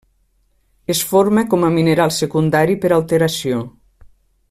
[0.93, 3.61] Es forma com a mineral secundari per alteració.